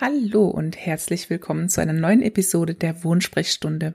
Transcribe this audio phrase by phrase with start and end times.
[0.00, 3.92] Hallo und herzlich willkommen zu einer neuen Episode der Wohnsprechstunde.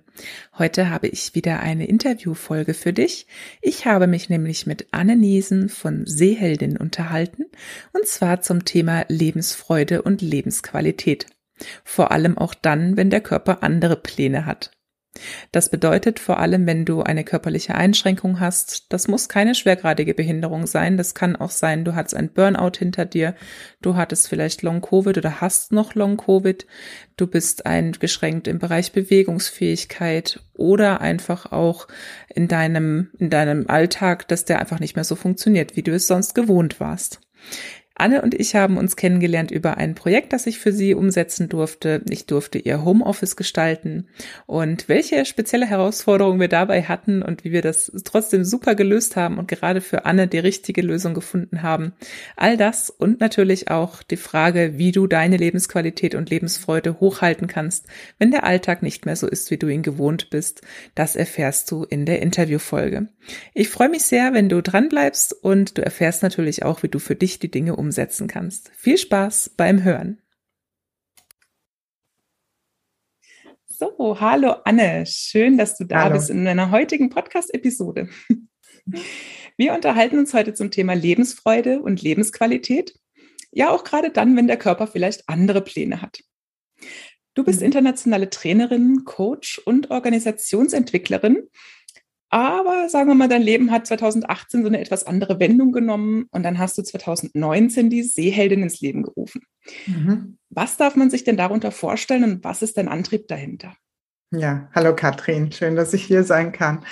[0.56, 3.26] Heute habe ich wieder eine Interviewfolge für dich.
[3.60, 7.46] Ich habe mich nämlich mit Anne Niesen von Seeheldin unterhalten
[7.92, 11.26] und zwar zum Thema Lebensfreude und Lebensqualität.
[11.84, 14.75] Vor allem auch dann, wenn der Körper andere Pläne hat.
[15.52, 20.68] Das bedeutet vor allem, wenn du eine körperliche Einschränkung hast, das muss keine schwergradige Behinderung
[20.68, 23.36] sein, das kann auch sein, du hattest ein Burnout hinter dir,
[23.82, 26.66] du hattest vielleicht Long-Covid oder hast noch Long-Covid,
[27.18, 31.88] du bist eingeschränkt im Bereich Bewegungsfähigkeit oder einfach auch
[32.34, 36.08] in deinem, in deinem Alltag, dass der einfach nicht mehr so funktioniert, wie du es
[36.08, 37.22] sonst gewohnt warst.
[37.98, 42.02] Anne und ich haben uns kennengelernt über ein Projekt, das ich für sie umsetzen durfte.
[42.10, 44.08] Ich durfte ihr Homeoffice gestalten
[44.48, 49.38] und welche spezielle Herausforderungen wir dabei hatten und wie wir das trotzdem super gelöst haben
[49.38, 51.94] und gerade für Anne die richtige Lösung gefunden haben.
[52.36, 57.88] All das und natürlich auch die Frage, wie du deine Lebensqualität und Lebensfreude hochhalten kannst,
[58.20, 60.62] wenn der Alltag nicht mehr so ist, wie du ihn gewohnt bist.
[60.96, 63.08] Das erfährst du in der Interviewfolge.
[63.54, 67.16] Ich freue mich sehr, wenn du dranbleibst und du erfährst natürlich auch, wie du für
[67.16, 68.72] dich die Dinge umsetzen kannst.
[68.76, 70.22] Viel Spaß beim Hören.
[73.68, 76.16] So, hallo Anne, schön, dass du da hallo.
[76.16, 78.10] bist in einer heutigen Podcast-Episode.
[79.58, 82.96] Wir unterhalten uns heute zum Thema Lebensfreude und Lebensqualität.
[83.52, 86.22] Ja, auch gerade dann, wenn der Körper vielleicht andere Pläne hat.
[87.36, 87.68] Du bist mhm.
[87.68, 91.50] internationale Trainerin, Coach und Organisationsentwicklerin
[92.30, 96.44] aber sagen wir mal, dein Leben hat 2018 so eine etwas andere Wendung genommen und
[96.44, 99.44] dann hast du 2019 die Seeheldin ins Leben gerufen.
[99.86, 100.38] Mhm.
[100.50, 103.76] Was darf man sich denn darunter vorstellen und was ist dein Antrieb dahinter?
[104.32, 106.86] Ja, hallo Katrin, schön, dass ich hier sein kann.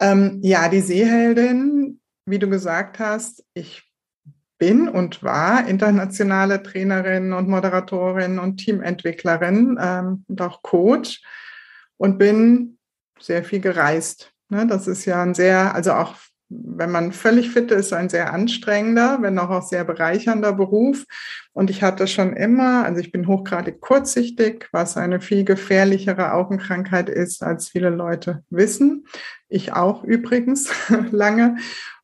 [0.00, 3.84] Ähm, ja, die Seeheldin, wie du gesagt hast, ich
[4.58, 11.20] bin und war internationale Trainerin und Moderatorin und Teamentwicklerin ähm, und auch Coach
[11.96, 12.78] und bin
[13.18, 16.14] sehr viel gereist Ne, das ist ja ein sehr, also auch
[16.50, 21.06] wenn man völlig fit ist, ein sehr anstrengender, wenn auch auch sehr bereichernder Beruf.
[21.54, 27.08] Und ich hatte schon immer, also ich bin hochgradig kurzsichtig, was eine viel gefährlichere Augenkrankheit
[27.08, 29.06] ist, als viele Leute wissen.
[29.48, 30.68] Ich auch übrigens
[31.10, 31.56] lange.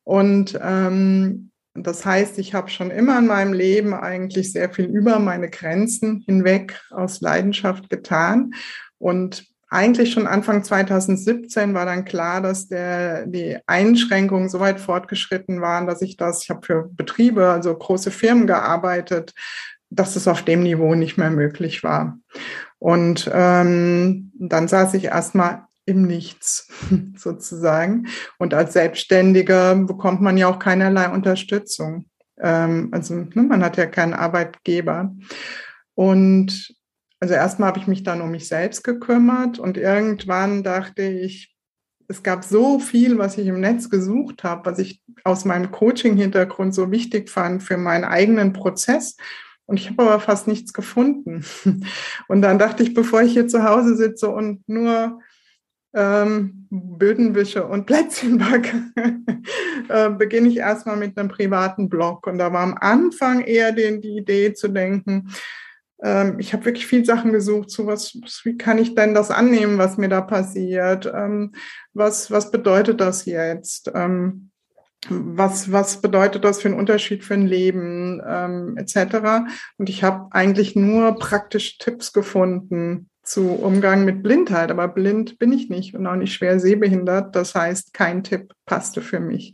[0.03, 5.19] Und ähm, das heißt, ich habe schon immer in meinem Leben eigentlich sehr viel über
[5.19, 8.55] meine Grenzen hinweg aus Leidenschaft getan.
[8.97, 15.61] Und eigentlich schon Anfang 2017 war dann klar, dass der, die Einschränkungen so weit fortgeschritten
[15.61, 19.33] waren, dass ich das, ich habe für Betriebe, also große Firmen gearbeitet,
[19.89, 22.17] dass es auf dem Niveau nicht mehr möglich war.
[22.79, 26.67] Und ähm, dann saß ich erstmal im Nichts
[27.15, 28.07] sozusagen.
[28.37, 32.05] Und als Selbstständiger bekommt man ja auch keinerlei Unterstützung.
[32.39, 35.13] Ähm, also ne, man hat ja keinen Arbeitgeber.
[35.95, 36.73] Und
[37.19, 41.55] also erstmal habe ich mich dann um mich selbst gekümmert und irgendwann dachte ich,
[42.07, 46.73] es gab so viel, was ich im Netz gesucht habe, was ich aus meinem Coaching-Hintergrund
[46.73, 49.15] so wichtig fand für meinen eigenen Prozess.
[49.67, 51.45] Und ich habe aber fast nichts gefunden.
[52.27, 55.19] Und dann dachte ich, bevor ich hier zu Hause sitze und nur
[55.93, 58.91] ähm, Böden wische und Plätzchen backe,
[59.89, 62.25] äh, beginne ich erstmal mit einem privaten Blog.
[62.25, 65.29] Und da war am Anfang eher die, die Idee zu denken,
[66.01, 69.77] ähm, ich habe wirklich viel Sachen gesucht, so was, wie kann ich denn das annehmen,
[69.77, 71.11] was mir da passiert?
[71.13, 71.53] Ähm,
[71.93, 73.91] was, was bedeutet das jetzt?
[73.93, 74.51] Ähm,
[75.07, 79.47] was, was bedeutet das für einen Unterschied für ein Leben, ähm, etc.
[79.77, 85.53] Und ich habe eigentlich nur praktische Tipps gefunden zu Umgang mit Blindheit, aber blind bin
[85.53, 87.35] ich nicht und auch nicht schwer sehbehindert.
[87.35, 89.53] Das heißt, kein Tipp passte für mich.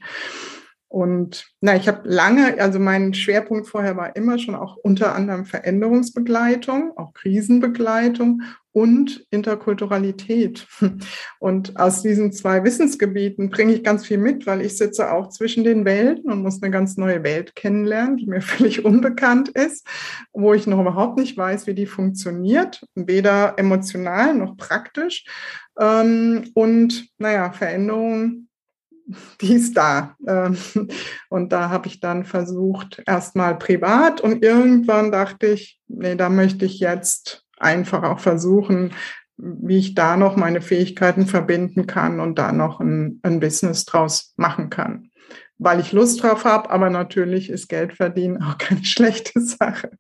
[0.96, 5.44] Und na, ich habe lange, also mein Schwerpunkt vorher war immer schon auch unter anderem
[5.44, 10.66] Veränderungsbegleitung, auch Krisenbegleitung und Interkulturalität.
[11.40, 15.66] Und aus diesen zwei Wissensgebieten bringe ich ganz viel mit, weil ich sitze auch zwischen
[15.66, 19.86] den Welten und muss eine ganz neue Welt kennenlernen, die mir völlig unbekannt ist,
[20.32, 25.26] wo ich noch überhaupt nicht weiß, wie die funktioniert, weder emotional noch praktisch.
[25.78, 28.45] Ähm, und naja, Veränderung,
[29.42, 30.16] die ist da.
[30.28, 30.58] Ähm,
[31.30, 36.66] und da habe ich dann versucht, erstmal privat und irgendwann dachte ich, nee, da möchte
[36.66, 38.92] ich jetzt einfach auch versuchen,
[39.38, 44.34] wie ich da noch meine Fähigkeiten verbinden kann und da noch ein, ein Business draus
[44.38, 45.10] machen kann.
[45.58, 49.92] Weil ich Lust drauf habe, aber natürlich ist Geld verdienen auch keine schlechte Sache.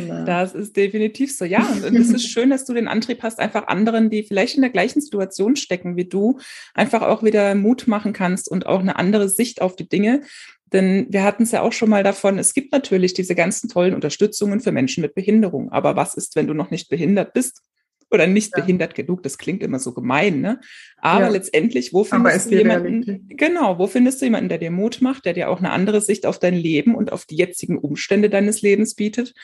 [0.00, 0.24] Genau.
[0.24, 1.60] Das ist definitiv so, ja.
[1.86, 4.70] Und es ist schön, dass du den Antrieb hast, einfach anderen, die vielleicht in der
[4.70, 6.40] gleichen Situation stecken wie du,
[6.74, 10.22] einfach auch wieder Mut machen kannst und auch eine andere Sicht auf die Dinge.
[10.72, 13.94] Denn wir hatten es ja auch schon mal davon, es gibt natürlich diese ganzen tollen
[13.94, 15.70] Unterstützungen für Menschen mit Behinderung.
[15.70, 17.62] Aber was ist, wenn du noch nicht behindert bist?
[18.12, 18.62] Oder nicht ja.
[18.62, 20.60] behindert genug, das klingt immer so gemein, ne?
[20.98, 21.28] Aber ja.
[21.30, 23.38] letztendlich, wo findest du jemanden, Realität.
[23.38, 26.26] genau, wo findest du jemanden, der dir Mut macht, der dir auch eine andere Sicht
[26.26, 29.34] auf dein Leben und auf die jetzigen Umstände deines Lebens bietet?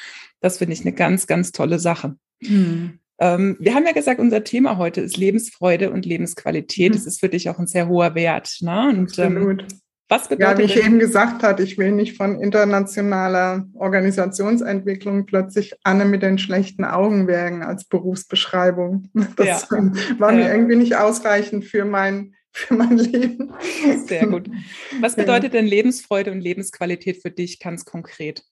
[0.41, 2.17] Das finde ich eine ganz, ganz tolle Sache.
[2.45, 2.99] Hm.
[3.21, 6.93] Ähm, wir haben ja gesagt, unser Thema heute ist Lebensfreude und Lebensqualität.
[6.93, 6.99] Hm.
[6.99, 8.59] Das ist für dich auch ein sehr hoher Wert.
[8.61, 8.91] Ne?
[8.91, 9.59] Und ähm,
[10.09, 15.75] was bedeutet ja, wie ich eben gesagt habe, ich will nicht von internationaler Organisationsentwicklung plötzlich
[15.85, 19.11] Anne mit den schlechten Augen werden als Berufsbeschreibung.
[19.37, 19.93] Das ja.
[20.19, 20.53] war mir ja.
[20.55, 23.53] irgendwie nicht ausreichend für mein, für mein Leben.
[24.07, 24.49] Sehr gut.
[25.01, 28.43] Was bedeutet denn Lebensfreude und Lebensqualität für dich ganz konkret?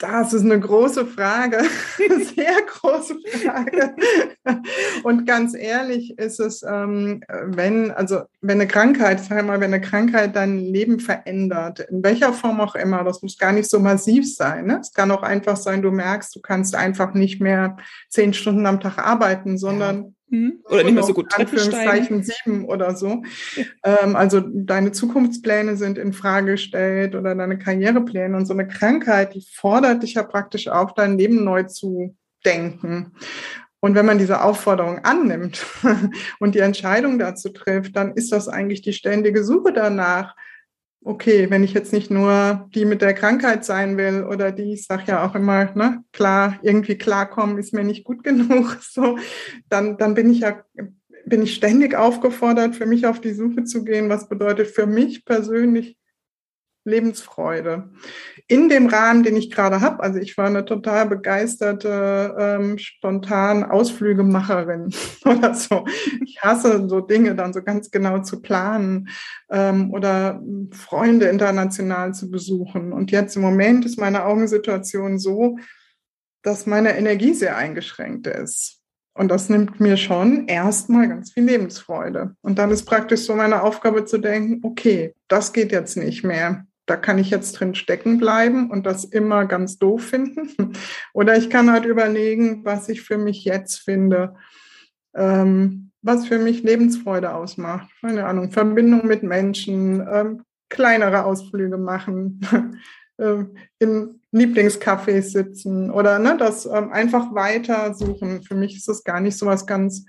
[0.00, 1.58] Das ist eine große Frage,
[1.98, 3.94] sehr große Frage.
[5.02, 9.82] Und ganz ehrlich ist es, ähm, wenn, also wenn eine Krankheit, sag mal, wenn eine
[9.82, 14.34] Krankheit dein Leben verändert, in welcher Form auch immer, das muss gar nicht so massiv
[14.34, 14.68] sein.
[14.68, 14.78] Ne?
[14.80, 17.76] Es kann auch einfach sein, du merkst, du kannst einfach nicht mehr
[18.08, 20.60] zehn Stunden am Tag arbeiten, sondern hm?
[20.64, 22.22] Oder nicht mehr so gut steigen.
[22.22, 23.22] sieben oder so.
[23.84, 29.34] Ähm, also deine Zukunftspläne sind in Frage gestellt oder deine Karrierepläne und so eine Krankheit,
[29.34, 33.12] die fordert dich ja praktisch auf, dein Leben neu zu denken.
[33.80, 35.66] Und wenn man diese Aufforderung annimmt
[36.38, 40.36] und die Entscheidung dazu trifft, dann ist das eigentlich die ständige Suche danach,
[41.02, 44.86] okay, wenn ich jetzt nicht nur die mit der Krankheit sein will oder die, ich
[44.86, 49.18] sage ja auch immer, ne, klar, irgendwie klarkommen ist mir nicht gut genug, so,
[49.68, 50.62] dann, dann bin ich ja,
[51.26, 55.24] bin ich ständig aufgefordert, für mich auf die Suche zu gehen, was bedeutet für mich
[55.24, 55.96] persönlich
[56.84, 57.90] Lebensfreude.
[58.46, 63.64] In dem Rahmen, den ich gerade habe, also ich war eine total begeisterte, ähm, spontan
[63.64, 64.92] Ausflügemacherin
[65.24, 65.84] oder so.
[66.24, 69.08] Ich hasse so Dinge dann so ganz genau zu planen
[69.50, 70.42] ähm, oder
[70.72, 72.92] Freunde international zu besuchen.
[72.92, 75.58] Und jetzt im Moment ist meine Augensituation so,
[76.42, 78.80] dass meine Energie sehr eingeschränkt ist.
[79.12, 82.36] Und das nimmt mir schon erstmal ganz viel Lebensfreude.
[82.40, 86.64] Und dann ist praktisch so meine Aufgabe zu denken, okay, das geht jetzt nicht mehr
[86.90, 90.72] da kann ich jetzt drin stecken bleiben und das immer ganz doof finden.
[91.14, 94.34] Oder ich kann halt überlegen, was ich für mich jetzt finde,
[95.14, 97.88] ähm, was für mich Lebensfreude ausmacht.
[98.00, 102.40] Keine Ahnung, Verbindung mit Menschen, ähm, kleinere Ausflüge machen,
[103.18, 103.44] äh,
[103.78, 108.42] in Lieblingscafés sitzen oder ne, das ähm, einfach weiter suchen.
[108.42, 110.06] Für mich ist das gar nicht so was ganz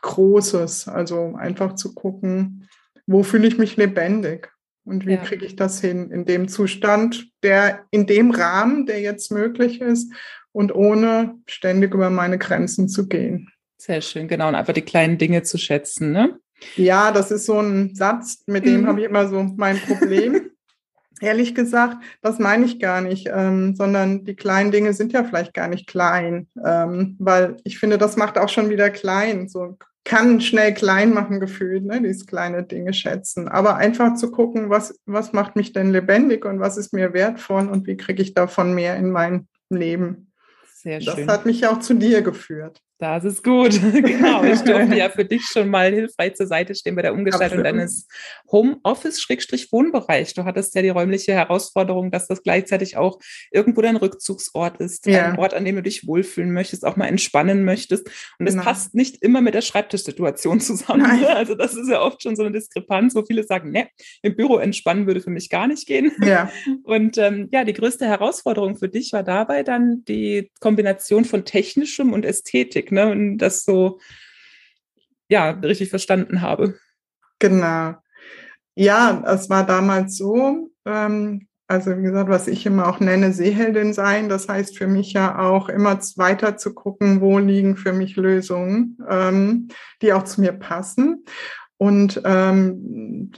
[0.00, 0.88] Großes.
[0.88, 2.68] Also einfach zu gucken,
[3.06, 4.51] wo fühle ich mich lebendig.
[4.84, 5.18] Und wie ja.
[5.18, 10.12] kriege ich das hin in dem Zustand, der in dem Rahmen, der jetzt möglich ist
[10.50, 13.48] und ohne ständig über meine Grenzen zu gehen.
[13.78, 14.48] Sehr schön, genau.
[14.48, 16.38] Und einfach die kleinen Dinge zu schätzen, ne?
[16.76, 18.86] Ja, das ist so ein Satz, mit dem mhm.
[18.86, 20.50] habe ich immer so mein Problem.
[21.20, 25.54] Ehrlich gesagt, das meine ich gar nicht, ähm, sondern die kleinen Dinge sind ja vielleicht
[25.54, 29.48] gar nicht klein, ähm, weil ich finde, das macht auch schon wieder klein.
[29.48, 33.48] So kann schnell klein machen gefühlt, ne, diese kleine Dinge schätzen.
[33.48, 37.68] Aber einfach zu gucken, was, was macht mich denn lebendig und was ist mir wertvoll
[37.68, 40.32] und wie kriege ich davon mehr in mein Leben.
[40.74, 41.26] Sehr schön.
[41.26, 42.80] Das hat mich auch zu dir geführt.
[43.02, 43.72] Das ist gut.
[43.92, 44.44] genau.
[44.44, 47.80] Ich durfte ja für dich schon mal hilfreich zur Seite stehen bei der Umgestaltung Absolut.
[47.80, 48.06] deines
[48.52, 50.34] Homeoffice-Wohnbereich.
[50.34, 53.18] Du hattest ja die räumliche Herausforderung, dass das gleichzeitig auch
[53.50, 55.26] irgendwo dein Rückzugsort ist, ja.
[55.26, 58.08] ein Ort, an dem du dich wohlfühlen möchtest, auch mal entspannen möchtest.
[58.38, 58.66] Und das genau.
[58.66, 61.02] passt nicht immer mit der Schreibtischsituation zusammen.
[61.02, 61.24] Nein.
[61.24, 63.88] Also das ist ja oft schon so eine Diskrepanz, wo viele sagen, ne,
[64.22, 66.12] im Büro entspannen würde für mich gar nicht gehen.
[66.24, 66.52] Ja.
[66.84, 72.12] Und ähm, ja, die größte Herausforderung für dich war dabei dann die Kombination von technischem
[72.12, 73.10] und Ästhetik ne?
[73.10, 73.98] Und das so,
[75.28, 76.78] ja, richtig verstanden habe.
[77.38, 77.94] Genau.
[78.74, 83.94] Ja, es war damals so, ähm, also wie gesagt, was ich immer auch nenne, Seeheldin
[83.94, 84.28] sein.
[84.28, 88.98] Das heißt für mich ja auch immer weiter zu gucken, wo liegen für mich Lösungen,
[89.08, 89.68] ähm,
[90.02, 91.24] die auch zu mir passen.
[91.78, 93.32] Und, ähm,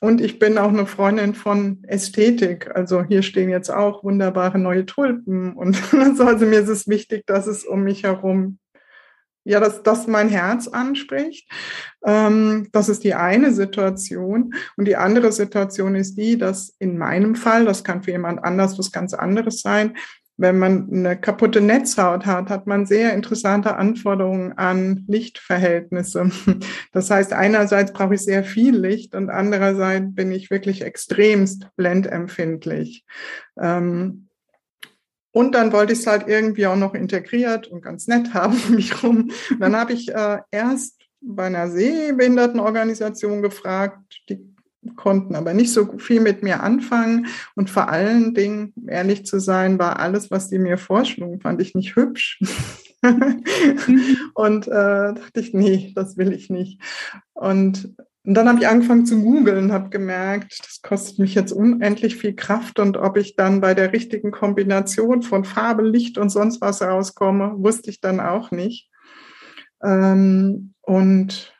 [0.00, 2.74] und ich bin auch eine Freundin von Ästhetik.
[2.74, 5.54] Also hier stehen jetzt auch wunderbare neue Tulpen.
[5.54, 5.80] Und
[6.20, 8.58] also mir ist es wichtig, dass es um mich herum
[9.46, 11.48] ja, dass das mein Herz anspricht.
[12.04, 14.54] Ähm, das ist die eine Situation.
[14.76, 18.78] Und die andere Situation ist die, dass in meinem Fall, das kann für jemand anders
[18.78, 19.96] was ganz anderes sein,
[20.38, 26.30] wenn man eine kaputte Netzhaut hat, hat man sehr interessante Anforderungen an Lichtverhältnisse.
[26.92, 33.04] Das heißt, einerseits brauche ich sehr viel Licht und andererseits bin ich wirklich extremst blendempfindlich.
[33.60, 34.25] Ähm,
[35.36, 38.74] und dann wollte ich es halt irgendwie auch noch integriert und ganz nett haben um
[38.74, 39.30] mich rum.
[39.50, 43.98] Und dann habe ich äh, erst bei einer Sehbehindertenorganisation gefragt,
[44.30, 44.40] die
[44.96, 47.26] konnten aber nicht so viel mit mir anfangen.
[47.54, 51.74] Und vor allen Dingen, ehrlich zu sein, war alles, was die mir vorschlugen, fand ich
[51.74, 52.40] nicht hübsch.
[54.32, 56.80] und äh, dachte ich, nee, das will ich nicht.
[57.34, 57.94] Und
[58.26, 62.34] und dann habe ich angefangen zu googeln, habe gemerkt, das kostet mich jetzt unendlich viel
[62.34, 66.82] Kraft und ob ich dann bei der richtigen Kombination von Farbe, Licht und sonst was
[66.82, 68.90] rauskomme, wusste ich dann auch nicht.
[69.80, 71.54] Ähm, und,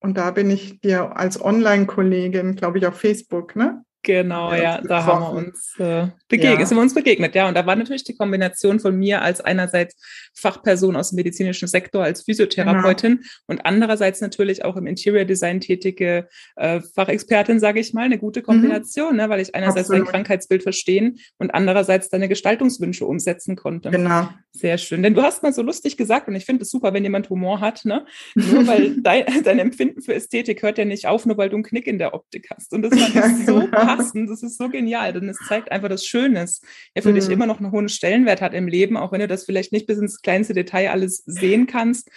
[0.00, 3.84] und da bin ich dir als Online-Kollegin, glaube ich, auf Facebook, ne?
[4.02, 6.66] Genau, ja, da haben wir uns äh, begegnet, ja.
[6.66, 7.46] sind wir uns begegnet, ja.
[7.48, 9.94] Und da war natürlich die Kombination von mir als einerseits
[10.34, 13.28] Fachperson aus dem medizinischen Sektor als Physiotherapeutin genau.
[13.46, 18.40] und andererseits natürlich auch im Interior Design tätige äh, Fachexpertin, sage ich mal, eine gute
[18.40, 19.16] Kombination, mhm.
[19.16, 20.06] ne, weil ich einerseits Absolut.
[20.06, 23.90] dein Krankheitsbild verstehen und andererseits deine Gestaltungswünsche umsetzen konnte.
[23.90, 24.30] Genau.
[24.52, 25.02] Sehr schön.
[25.04, 27.60] Denn du hast mal so lustig gesagt, und ich finde es super, wenn jemand Humor
[27.60, 28.04] hat, ne?
[28.34, 31.62] Nur weil dein, dein Empfinden für Ästhetik hört ja nicht auf, nur weil du einen
[31.62, 32.72] Knick in der Optik hast.
[32.72, 34.26] Und das fand ich so genau passen.
[34.26, 36.62] Das ist so genial, denn es zeigt einfach, dass Schönes
[36.96, 37.14] ja für mhm.
[37.14, 39.86] dich immer noch einen hohen Stellenwert hat im Leben, auch wenn du das vielleicht nicht
[39.86, 42.10] bis ins kleinste Detail alles sehen kannst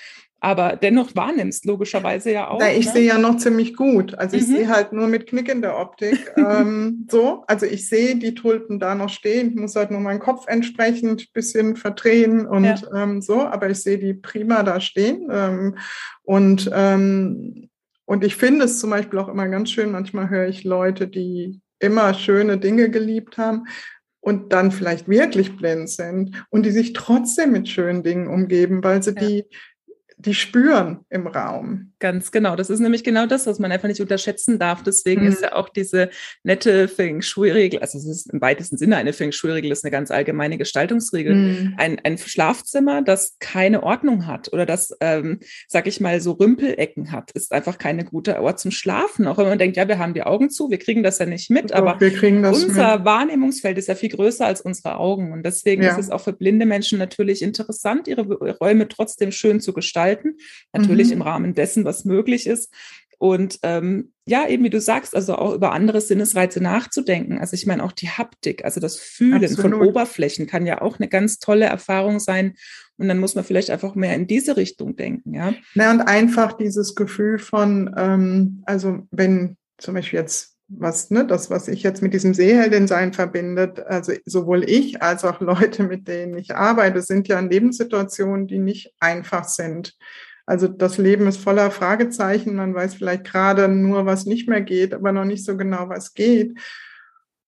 [0.44, 2.60] aber dennoch wahrnimmst, logischerweise ja auch.
[2.60, 2.92] Na, ich ne?
[2.92, 4.14] sehe ja noch ziemlich gut.
[4.16, 4.52] Also ich mhm.
[4.52, 6.34] sehe halt nur mit Knick in der Optik.
[6.38, 9.52] ähm, so, also ich sehe die Tulpen da noch stehen.
[9.52, 12.76] Ich muss halt nur meinen Kopf entsprechend ein bisschen verdrehen und ja.
[12.94, 15.30] ähm, so, aber ich sehe die prima da stehen.
[15.32, 15.78] Ähm,
[16.24, 17.70] und ähm,
[18.04, 21.62] und ich finde es zum Beispiel auch immer ganz schön, manchmal höre ich Leute, die
[21.80, 23.64] immer schöne Dinge geliebt haben
[24.20, 29.02] und dann vielleicht wirklich blind sind und die sich trotzdem mit schönen Dingen umgeben, weil
[29.02, 29.22] sie ja.
[29.22, 29.46] die
[30.26, 31.93] die spüren im Raum.
[32.04, 32.58] Ganz genau.
[32.58, 34.84] Das ist nämlich genau das, was man einfach nicht unterschätzen darf.
[34.84, 35.28] Deswegen mhm.
[35.30, 36.10] ist ja auch diese
[36.44, 40.12] nette Feng Shui-Regel, also es ist im weitesten Sinne eine Feng Shui-Regel, ist eine ganz
[40.12, 41.34] allgemeine Gestaltungsregel.
[41.34, 41.74] Mhm.
[41.78, 47.14] Ein, ein Schlafzimmer, das keine Ordnung hat oder das, ähm, sag ich mal, so Rümpelecken
[47.14, 49.26] hat, ist einfach keine gute Ort zum Schlafen.
[49.26, 51.50] Auch wenn man denkt, ja, wir haben die Augen zu, wir kriegen das ja nicht
[51.50, 53.06] mit, Doch, aber unser mit.
[53.06, 55.32] Wahrnehmungsfeld ist ja viel größer als unsere Augen.
[55.32, 55.92] Und deswegen ja.
[55.92, 60.36] ist es auch für blinde Menschen natürlich interessant, ihre Räume trotzdem schön zu gestalten.
[60.74, 61.14] Natürlich mhm.
[61.14, 62.74] im Rahmen dessen, was möglich ist.
[63.20, 67.40] Und ähm, ja, eben wie du sagst, also auch über andere Sinnesreize nachzudenken.
[67.40, 69.62] Also ich meine auch die Haptik, also das Fühlen Absolut.
[69.62, 72.56] von Oberflächen kann ja auch eine ganz tolle Erfahrung sein.
[72.98, 75.54] Und dann muss man vielleicht einfach mehr in diese Richtung denken, ja.
[75.74, 81.50] Na, und einfach dieses Gefühl von, ähm, also wenn zum Beispiel jetzt was, ne, das,
[81.50, 86.38] was ich jetzt mit diesem Seeheldin-Sein verbindet, also sowohl ich als auch Leute, mit denen
[86.38, 89.96] ich arbeite, sind ja in Lebenssituationen, die nicht einfach sind.
[90.46, 92.56] Also das Leben ist voller Fragezeichen.
[92.56, 96.14] Man weiß vielleicht gerade nur, was nicht mehr geht, aber noch nicht so genau, was
[96.14, 96.58] geht.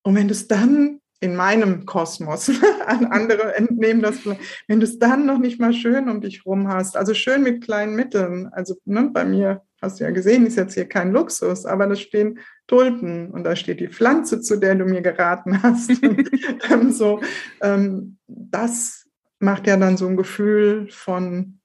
[0.04, 2.52] Und wenn du es dann in meinem Kosmos
[2.86, 4.20] an andere entnehmen das,
[4.68, 7.64] wenn du es dann noch nicht mal schön um dich rum hast, also schön mit
[7.64, 11.66] kleinen Mitteln, also ne, bei mir hast du ja gesehen, ist jetzt hier kein Luxus,
[11.66, 15.92] aber da stehen Tulpen und da steht die Pflanze, zu der du mir geraten hast.
[16.70, 17.22] ähm, so,
[17.62, 19.06] ähm, das
[19.40, 21.60] macht ja dann so ein Gefühl von,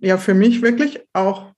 [0.00, 1.52] ja, für mich wirklich auch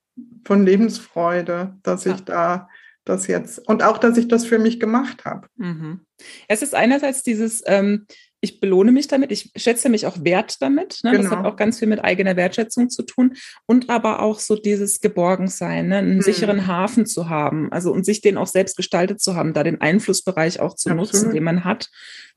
[0.45, 2.15] von Lebensfreude, dass ja.
[2.15, 2.69] ich da
[3.03, 5.47] das jetzt und auch, dass ich das für mich gemacht habe.
[5.57, 6.01] Mhm.
[6.47, 8.07] Es ist einerseits dieses, ähm,
[8.41, 10.99] ich belohne mich damit, ich schätze mich auch wert damit.
[11.03, 11.11] Ne?
[11.11, 11.23] Genau.
[11.23, 11.49] Das hat genau.
[11.49, 15.97] auch ganz viel mit eigener Wertschätzung zu tun und aber auch so dieses Geborgensein, ne?
[15.97, 16.21] einen mhm.
[16.21, 19.81] sicheren Hafen zu haben, also und sich den auch selbst gestaltet zu haben, da den
[19.81, 21.13] Einflussbereich auch zu Absolut.
[21.13, 21.89] nutzen, den man hat.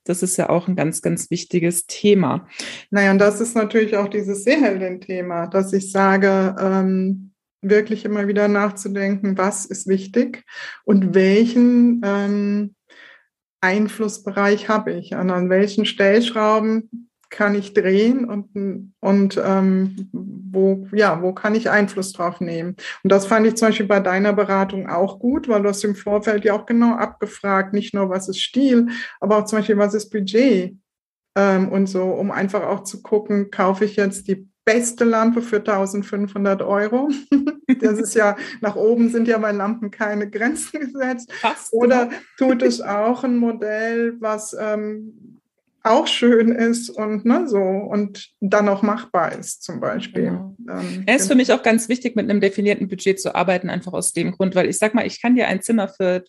[0.05, 2.47] Das ist ja auch ein ganz, ganz wichtiges Thema.
[2.91, 8.49] Naja, und das ist natürlich auch dieses Seeheldin-Thema, dass ich sage, ähm, wirklich immer wieder
[8.49, 10.45] nachzudenken, was ist wichtig
[10.85, 12.75] und welchen ähm,
[13.61, 21.33] Einflussbereich habe ich an welchen Stellschrauben kann ich drehen und, und ähm, wo, ja, wo
[21.33, 22.77] kann ich Einfluss drauf nehmen?
[23.03, 25.95] Und das fand ich zum Beispiel bei deiner Beratung auch gut, weil du hast im
[25.95, 28.89] Vorfeld ja auch genau abgefragt, nicht nur was ist Stil,
[29.21, 30.77] aber auch zum Beispiel was ist Budget
[31.37, 35.59] ähm, und so, um einfach auch zu gucken, kaufe ich jetzt die beste Lampe für
[35.59, 37.09] 1500 Euro.
[37.81, 41.31] Das ist ja, nach oben sind ja bei Lampen keine Grenzen gesetzt.
[41.35, 42.09] Fast, Oder
[42.39, 45.28] tut es auch ein Modell, was ähm,
[45.89, 50.25] auch schön ist und ne, so und dann auch machbar ist zum Beispiel.
[50.25, 50.57] Genau.
[50.69, 51.39] Ähm, ja, ist für genau.
[51.39, 54.69] mich auch ganz wichtig, mit einem definierten Budget zu arbeiten, einfach aus dem Grund, weil
[54.69, 56.25] ich sag mal, ich kann dir ein Zimmer für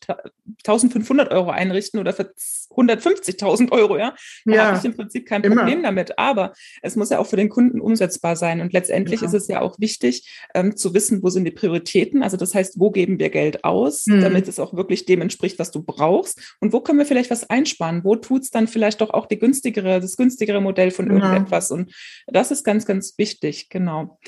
[0.65, 2.33] 1500 Euro einrichten oder für
[2.75, 4.15] 150.000 Euro, ja.
[4.45, 5.83] Da ja, habe ich im Prinzip kein Problem immer.
[5.83, 6.17] damit.
[6.17, 8.61] Aber es muss ja auch für den Kunden umsetzbar sein.
[8.61, 9.27] Und letztendlich ja.
[9.27, 12.23] ist es ja auch wichtig, ähm, zu wissen, wo sind die Prioritäten.
[12.23, 14.21] Also das heißt, wo geben wir Geld aus, mhm.
[14.21, 16.55] damit es auch wirklich dem entspricht, was du brauchst.
[16.59, 18.03] Und wo können wir vielleicht was einsparen?
[18.03, 21.25] Wo tut es dann vielleicht doch auch die günstigere, das günstigere Modell von genau.
[21.25, 21.71] irgendetwas?
[21.71, 21.93] Und
[22.27, 23.69] das ist ganz, ganz wichtig.
[23.69, 24.19] Genau.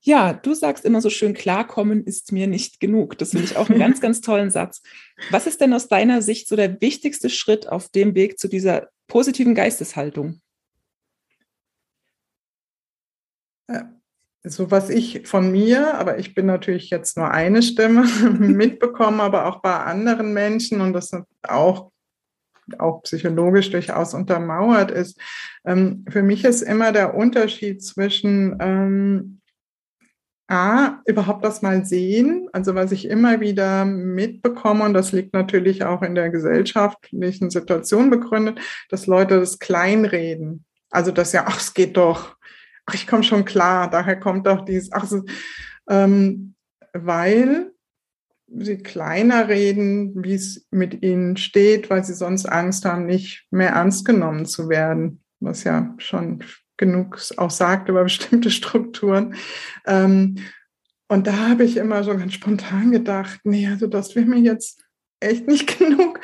[0.00, 3.16] Ja, du sagst immer so schön, klarkommen ist mir nicht genug.
[3.18, 4.82] Das finde ich auch einen ganz, ganz tollen Satz.
[5.30, 8.88] Was ist denn aus deiner Sicht so der wichtigste Schritt auf dem Weg zu dieser
[9.06, 10.40] positiven Geisteshaltung?
[14.46, 18.02] So was ich von mir, aber ich bin natürlich jetzt nur eine Stimme,
[18.38, 21.12] mitbekommen, aber auch bei anderen Menschen und das
[21.42, 21.92] auch
[22.78, 25.18] auch psychologisch durchaus untermauert ist.
[25.64, 29.40] Ähm, für mich ist immer der Unterschied zwischen ähm,
[30.46, 35.84] A, überhaupt das mal sehen, also was ich immer wieder mitbekomme, und das liegt natürlich
[35.84, 40.66] auch in der gesellschaftlichen Situation begründet, dass Leute das kleinreden.
[40.90, 42.36] Also das ja, ach, es geht doch,
[42.84, 45.22] ach, ich komme schon klar, daher kommt doch dieses, ach, so,
[45.88, 46.54] ähm,
[46.92, 47.73] weil
[48.46, 53.70] sie kleiner reden, wie es mit ihnen steht, weil sie sonst Angst haben, nicht mehr
[53.70, 56.44] ernst genommen zu werden, was ja schon
[56.76, 59.34] genug auch sagt über bestimmte Strukturen.
[59.86, 60.36] Ähm,
[61.08, 64.82] und da habe ich immer so ganz spontan gedacht, nee, also das wäre mir jetzt
[65.20, 66.20] echt nicht genug.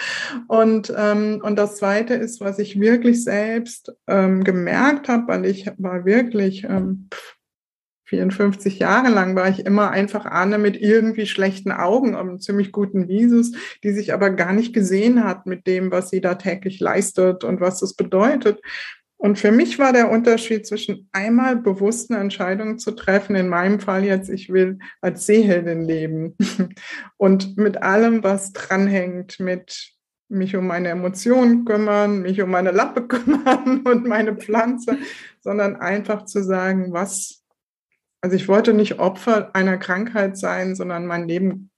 [0.49, 5.71] Und, ähm, und das Zweite ist, was ich wirklich selbst ähm, gemerkt habe, weil ich
[5.79, 7.09] war wirklich ähm,
[8.11, 13.09] 54 Jahre lang war ich immer einfach Anne mit irgendwie schlechten Augen, aber ziemlich guten
[13.09, 13.53] Visus,
[13.85, 17.61] die sich aber gar nicht gesehen hat mit dem, was sie da täglich leistet und
[17.61, 18.61] was das bedeutet.
[19.17, 24.03] Und für mich war der Unterschied zwischen einmal bewussten Entscheidungen zu treffen, in meinem Fall
[24.03, 26.37] jetzt, ich will als Seeheldin leben
[27.17, 29.95] und mit allem, was dranhängt, mit
[30.29, 34.99] mich um meine Emotionen kümmern, mich um meine Lappe kümmern und meine Pflanze,
[35.41, 37.40] sondern einfach zu sagen, was,
[38.21, 41.71] also ich wollte nicht Opfer einer Krankheit sein, sondern mein Leben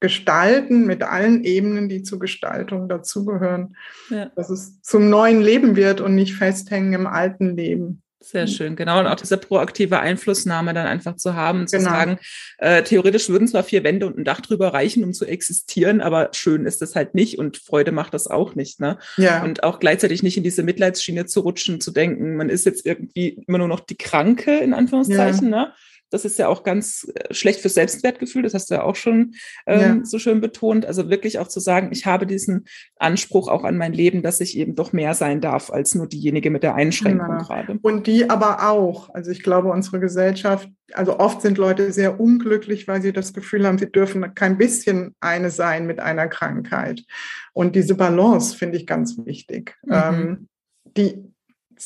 [0.00, 3.76] gestalten mit allen Ebenen, die zur Gestaltung dazugehören.
[4.08, 4.30] Ja.
[4.34, 8.02] Dass es zum neuen Leben wird und nicht festhängen im alten Leben.
[8.22, 9.00] Sehr schön, genau.
[9.00, 11.90] Und auch diese proaktive Einflussnahme dann einfach zu haben, zu genau.
[11.90, 12.18] sagen,
[12.58, 16.28] äh, theoretisch würden zwar vier Wände und ein Dach drüber reichen, um zu existieren, aber
[16.32, 18.78] schön ist es halt nicht und Freude macht das auch nicht.
[18.78, 18.98] Ne?
[19.16, 19.42] Ja.
[19.42, 23.42] Und auch gleichzeitig nicht in diese Mitleidsschiene zu rutschen, zu denken, man ist jetzt irgendwie
[23.46, 25.64] immer nur noch die Kranke, in Anführungszeichen, ja.
[25.64, 25.72] ne?
[26.10, 28.42] Das ist ja auch ganz äh, schlecht fürs Selbstwertgefühl.
[28.42, 29.34] Das hast du ja auch schon
[29.66, 30.04] ähm, ja.
[30.04, 30.84] so schön betont.
[30.84, 34.56] Also wirklich auch zu sagen, ich habe diesen Anspruch auch an mein Leben, dass ich
[34.56, 37.42] eben doch mehr sein darf als nur diejenige mit der Einschränkung genau.
[37.42, 37.78] gerade.
[37.82, 39.14] Und die aber auch.
[39.14, 43.66] Also ich glaube, unsere Gesellschaft, also oft sind Leute sehr unglücklich, weil sie das Gefühl
[43.66, 47.04] haben, sie dürfen kein bisschen eine sein mit einer Krankheit.
[47.52, 49.76] Und diese Balance finde ich ganz wichtig.
[49.84, 49.92] Mhm.
[49.92, 50.48] Ähm,
[50.96, 51.30] die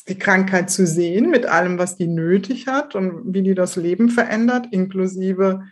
[0.03, 4.09] die Krankheit zu sehen mit allem, was die nötig hat und wie die das Leben
[4.09, 5.63] verändert, inklusive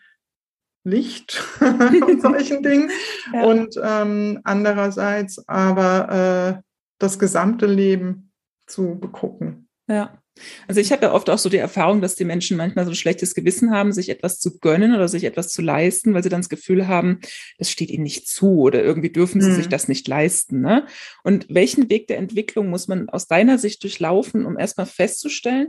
[0.84, 2.90] Licht und solchen Dingen.
[3.32, 3.42] Ja.
[3.42, 6.62] Und ähm, andererseits aber äh,
[6.98, 8.32] das gesamte Leben
[8.66, 9.68] zu begucken.
[9.88, 10.21] Ja.
[10.66, 12.96] Also ich habe ja oft auch so die Erfahrung, dass die Menschen manchmal so ein
[12.96, 16.40] schlechtes Gewissen haben, sich etwas zu gönnen oder sich etwas zu leisten, weil sie dann
[16.40, 17.20] das Gefühl haben,
[17.58, 19.56] das steht ihnen nicht zu oder irgendwie dürfen sie mhm.
[19.56, 20.60] sich das nicht leisten.
[20.60, 20.86] Ne?
[21.22, 25.68] Und welchen Weg der Entwicklung muss man aus deiner Sicht durchlaufen, um erstmal festzustellen,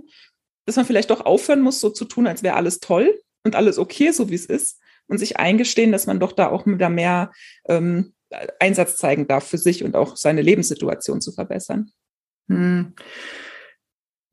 [0.66, 3.78] dass man vielleicht doch aufhören muss, so zu tun, als wäre alles toll und alles
[3.78, 7.32] okay, so wie es ist, und sich eingestehen, dass man doch da auch wieder mehr
[7.68, 8.14] ähm,
[8.60, 11.92] Einsatz zeigen darf für sich und auch seine Lebenssituation zu verbessern.
[12.48, 12.94] Mhm.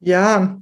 [0.00, 0.60] Ja,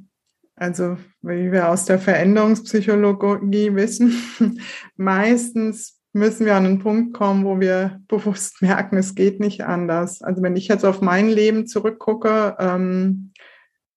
[0.57, 4.13] also wie wir aus der Veränderungspsychologie wissen,
[4.97, 10.23] meistens müssen wir an einen Punkt kommen, wo wir bewusst merken, es geht nicht anders.
[10.23, 13.33] Also wenn ich jetzt auf mein Leben zurückgucke, ähm,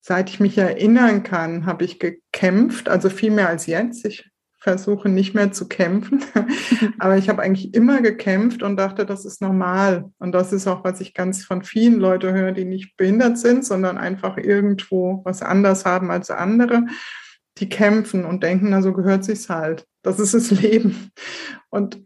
[0.01, 4.05] seit ich mich erinnern kann, habe ich gekämpft, also viel mehr als jetzt.
[4.05, 4.30] Ich
[4.61, 6.23] versuche nicht mehr zu kämpfen.
[6.99, 10.11] Aber ich habe eigentlich immer gekämpft und dachte, das ist normal.
[10.19, 13.65] Und das ist auch, was ich ganz von vielen Leuten höre, die nicht behindert sind,
[13.65, 16.85] sondern einfach irgendwo was anders haben als andere.
[17.57, 19.85] die kämpfen und denken, na so gehört sich's halt.
[20.03, 21.11] Das ist das Leben.
[21.69, 22.01] Und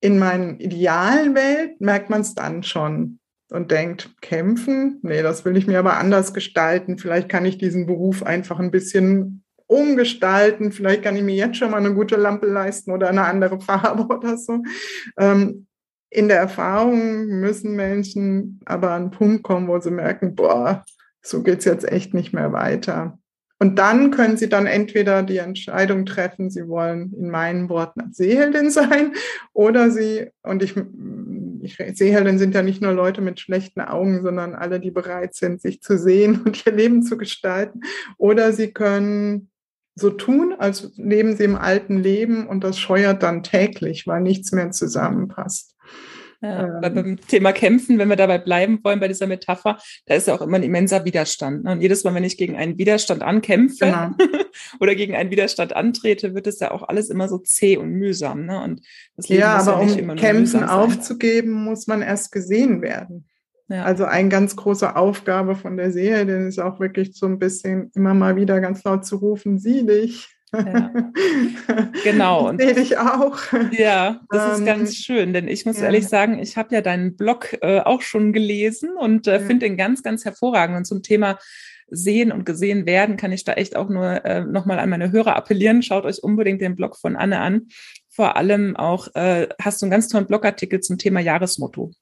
[0.00, 4.98] in meiner idealen Welt merkt man es dann schon und denkt, kämpfen?
[5.02, 6.98] Nee, das will ich mir aber anders gestalten.
[6.98, 10.72] Vielleicht kann ich diesen Beruf einfach ein bisschen umgestalten.
[10.72, 14.06] Vielleicht kann ich mir jetzt schon mal eine gute Lampe leisten oder eine andere Farbe
[14.14, 14.62] oder so.
[15.18, 15.66] Ähm,
[16.10, 20.84] in der Erfahrung müssen Menschen aber an einen Punkt kommen, wo sie merken, boah,
[21.22, 23.18] so geht's jetzt echt nicht mehr weiter.
[23.62, 28.70] Und dann können sie dann entweder die Entscheidung treffen, sie wollen in meinen Worten Seeheldin
[28.72, 29.12] sein
[29.52, 30.74] oder sie, und ich,
[31.62, 35.62] ich Seeheldin sind ja nicht nur Leute mit schlechten Augen, sondern alle, die bereit sind,
[35.62, 37.82] sich zu sehen und ihr Leben zu gestalten.
[38.18, 39.51] Oder sie können
[39.94, 44.52] so tun, als leben sie im alten Leben und das scheuert dann täglich, weil nichts
[44.52, 45.76] mehr zusammenpasst.
[46.42, 50.26] Ja, ähm, beim Thema Kämpfen, wenn wir dabei bleiben wollen, bei dieser Metapher, da ist
[50.26, 51.62] ja auch immer ein immenser Widerstand.
[51.64, 51.72] Ne?
[51.72, 54.10] Und jedes Mal, wenn ich gegen einen Widerstand ankämpfe genau.
[54.80, 58.44] oder gegen einen Widerstand antrete, wird es ja auch alles immer so zäh und mühsam.
[58.46, 58.60] Ne?
[58.60, 58.82] Und
[59.16, 63.28] das Leben ja, aber ja um Kämpfen aufzugeben, muss man erst gesehen werden.
[63.72, 63.84] Ja.
[63.84, 68.12] Also eine ganz große Aufgabe von der Seele, ist auch wirklich so ein bisschen immer
[68.12, 70.92] mal wieder ganz laut zu rufen, sieh dich, ja.
[72.04, 72.48] Genau.
[72.48, 73.38] Und sehe dich auch.
[73.72, 75.86] Ja, das ähm, ist ganz schön, denn ich muss ja.
[75.86, 79.76] ehrlich sagen, ich habe ja deinen Blog äh, auch schon gelesen und äh, finde den
[79.78, 80.76] ganz, ganz hervorragend.
[80.76, 81.38] Und zum Thema
[81.88, 85.36] sehen und gesehen werden, kann ich da echt auch nur äh, nochmal an meine Hörer
[85.36, 85.82] appellieren.
[85.82, 87.68] Schaut euch unbedingt den Blog von Anne an.
[88.10, 91.92] Vor allem auch äh, hast du einen ganz tollen Blogartikel zum Thema Jahresmotto.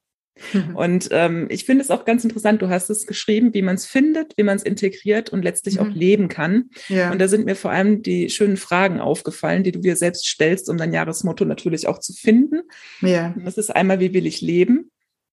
[0.75, 3.87] Und ähm, ich finde es auch ganz interessant, du hast es geschrieben, wie man es
[3.87, 5.81] findet, wie man es integriert und letztlich mhm.
[5.81, 6.71] auch leben kann.
[6.89, 7.11] Ja.
[7.11, 10.69] Und da sind mir vor allem die schönen Fragen aufgefallen, die du dir selbst stellst,
[10.69, 12.63] um dein Jahresmotto natürlich auch zu finden.
[13.01, 13.35] Ja.
[13.45, 14.91] Das ist einmal, wie will ich leben?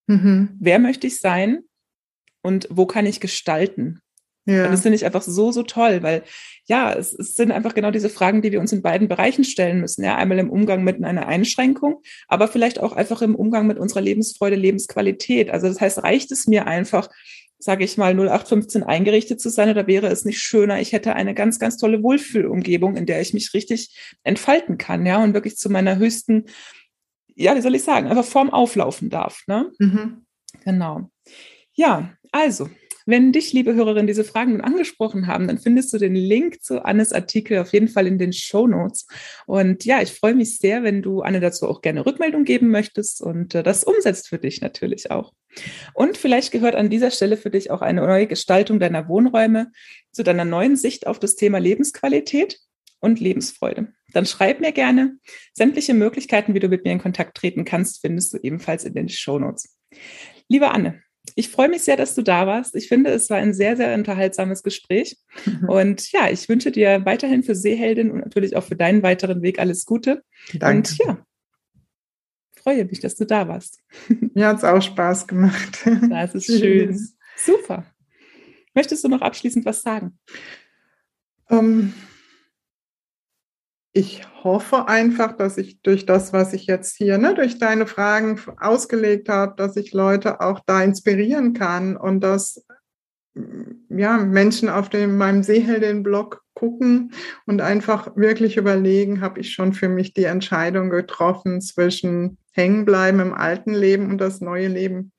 [0.07, 0.49] Mhm.
[0.59, 1.59] Wer möchte ich sein?
[2.41, 3.99] Und wo kann ich gestalten?
[4.47, 4.65] Ja.
[4.65, 6.23] Und das finde ich einfach so, so toll, weil
[6.67, 9.81] ja, es, es sind einfach genau diese Fragen, die wir uns in beiden Bereichen stellen
[9.81, 10.03] müssen.
[10.03, 14.01] Ja, einmal im Umgang mit einer Einschränkung, aber vielleicht auch einfach im Umgang mit unserer
[14.01, 15.49] Lebensfreude, Lebensqualität.
[15.49, 17.09] Also das heißt, reicht es mir einfach,
[17.59, 21.33] sage ich mal, 0815 eingerichtet zu sein oder wäre es nicht schöner, ich hätte eine
[21.33, 25.69] ganz, ganz tolle Wohlfühlumgebung, in der ich mich richtig entfalten kann, ja, und wirklich zu
[25.69, 26.45] meiner höchsten,
[27.35, 29.43] ja, wie soll ich sagen, einfach Form auflaufen darf.
[29.47, 29.71] Ne?
[29.79, 30.25] Mhm.
[30.63, 31.09] Genau.
[31.73, 32.69] Ja, also,
[33.07, 36.83] wenn dich, liebe Hörerin, diese Fragen nun angesprochen haben, dann findest du den Link zu
[36.83, 39.07] Annes Artikel auf jeden Fall in den Show Notes.
[39.45, 43.21] Und ja, ich freue mich sehr, wenn du Anne dazu auch gerne Rückmeldung geben möchtest
[43.21, 45.31] und äh, das umsetzt für dich natürlich auch.
[45.93, 49.71] Und vielleicht gehört an dieser Stelle für dich auch eine neue Gestaltung deiner Wohnräume
[50.11, 52.59] zu deiner neuen Sicht auf das Thema Lebensqualität
[52.99, 53.93] und Lebensfreude.
[54.13, 55.17] Dann schreib mir gerne.
[55.53, 59.09] Sämtliche Möglichkeiten, wie du mit mir in Kontakt treten kannst, findest du ebenfalls in den
[59.09, 59.77] Show Notes.
[60.49, 61.01] Liebe Anne,
[61.35, 62.75] ich freue mich sehr, dass du da warst.
[62.75, 65.17] Ich finde, es war ein sehr, sehr unterhaltsames Gespräch.
[65.67, 69.59] Und ja, ich wünsche dir weiterhin für Seeheldin und natürlich auch für deinen weiteren Weg
[69.59, 70.23] alles Gute.
[70.53, 70.77] Danke.
[70.77, 71.25] Und ja,
[72.55, 73.79] freue mich, dass du da warst.
[74.33, 75.79] Mir hat es auch Spaß gemacht.
[76.09, 76.99] Das ist schön.
[77.37, 77.85] Super.
[78.73, 80.19] Möchtest du noch abschließend was sagen?
[81.49, 81.93] Um, ähm,
[83.93, 88.39] ich hoffe einfach, dass ich durch das, was ich jetzt hier, ne, durch deine Fragen
[88.59, 92.63] ausgelegt habe, dass ich Leute auch da inspirieren kann und dass
[93.89, 97.13] ja, Menschen auf dem, meinem Seeheldin-Blog gucken
[97.45, 103.33] und einfach wirklich überlegen, habe ich schon für mich die Entscheidung getroffen zwischen hängenbleiben im
[103.33, 105.11] alten Leben und das neue Leben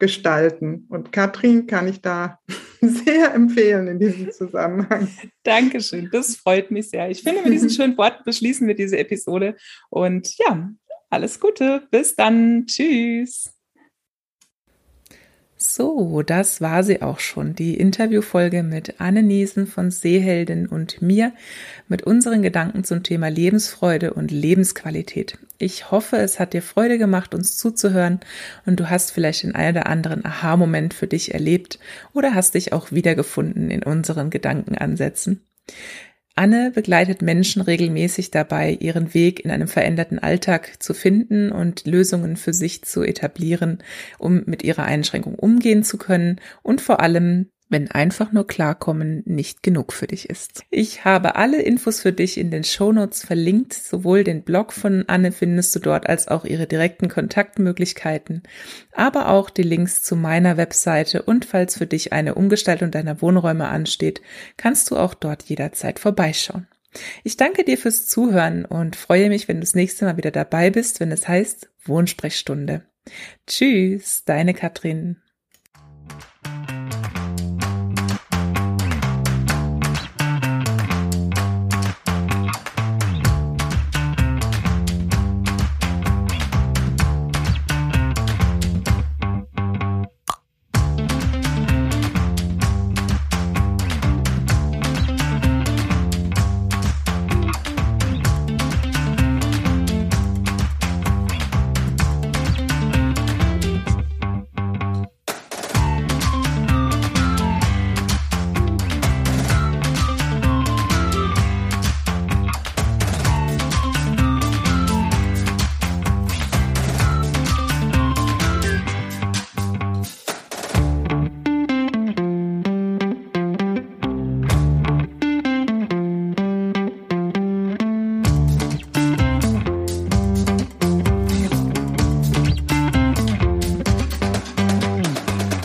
[0.00, 0.86] gestalten.
[0.88, 2.40] Und Katrin kann ich da
[2.80, 5.08] sehr empfehlen in diesem Zusammenhang.
[5.44, 7.10] Dankeschön, das freut mich sehr.
[7.10, 9.56] Ich finde, mit diesen schönen Worten beschließen wir diese Episode.
[9.90, 10.70] Und ja,
[11.10, 11.86] alles Gute.
[11.90, 12.66] Bis dann.
[12.66, 13.52] Tschüss.
[15.62, 21.34] So, das war sie auch schon, die Interviewfolge mit Anne Niesen von Seeheldin und mir
[21.86, 25.36] mit unseren Gedanken zum Thema Lebensfreude und Lebensqualität.
[25.58, 28.20] Ich hoffe, es hat dir Freude gemacht, uns zuzuhören
[28.64, 31.78] und du hast vielleicht den einen oder anderen Aha-Moment für dich erlebt
[32.14, 35.42] oder hast dich auch wiedergefunden in unseren Gedankenansätzen.
[36.40, 42.38] Anne begleitet Menschen regelmäßig dabei, ihren Weg in einem veränderten Alltag zu finden und Lösungen
[42.38, 43.82] für sich zu etablieren,
[44.18, 49.62] um mit ihrer Einschränkung umgehen zu können und vor allem wenn einfach nur Klarkommen nicht
[49.62, 50.64] genug für dich ist.
[50.70, 53.72] Ich habe alle Infos für dich in den Shownotes verlinkt.
[53.72, 58.42] Sowohl den Blog von Anne findest du dort als auch ihre direkten Kontaktmöglichkeiten,
[58.92, 63.68] aber auch die Links zu meiner Webseite und falls für dich eine Umgestaltung deiner Wohnräume
[63.68, 64.20] ansteht,
[64.56, 66.66] kannst du auch dort jederzeit vorbeischauen.
[67.22, 70.70] Ich danke dir fürs Zuhören und freue mich, wenn du das nächste Mal wieder dabei
[70.70, 72.82] bist, wenn es heißt Wohnsprechstunde.
[73.46, 75.16] Tschüss, deine Katrin.